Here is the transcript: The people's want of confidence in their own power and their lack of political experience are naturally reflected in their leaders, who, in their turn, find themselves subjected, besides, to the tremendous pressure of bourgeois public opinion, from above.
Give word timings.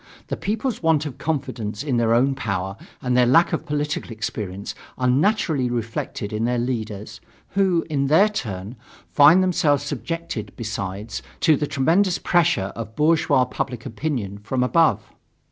The 0.29 0.35
people's 0.35 0.81
want 0.81 1.05
of 1.05 1.19
confidence 1.19 1.83
in 1.83 1.97
their 1.97 2.11
own 2.15 2.33
power 2.33 2.75
and 3.03 3.15
their 3.15 3.27
lack 3.27 3.53
of 3.53 3.67
political 3.67 4.09
experience 4.09 4.73
are 4.97 5.07
naturally 5.07 5.69
reflected 5.69 6.33
in 6.33 6.43
their 6.43 6.57
leaders, 6.57 7.21
who, 7.49 7.85
in 7.87 8.07
their 8.07 8.27
turn, 8.27 8.77
find 9.11 9.43
themselves 9.43 9.83
subjected, 9.83 10.53
besides, 10.55 11.21
to 11.41 11.55
the 11.55 11.67
tremendous 11.67 12.17
pressure 12.17 12.71
of 12.75 12.95
bourgeois 12.95 13.45
public 13.45 13.85
opinion, 13.85 14.39
from 14.39 14.63
above. 14.63 15.03